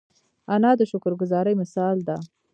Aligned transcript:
انا 0.53 0.71
د 0.79 0.81
شکر 0.91 1.13
ګذاري 1.21 1.53
مثال 1.61 1.97
ده 2.07 2.17